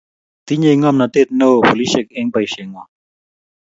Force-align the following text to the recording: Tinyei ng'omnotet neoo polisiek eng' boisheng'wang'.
Tinyei 0.45 0.77
ng'omnotet 0.77 1.29
neoo 1.37 1.59
polisiek 1.69 2.07
eng' 2.19 2.31
boisheng'wang'. 2.33 2.91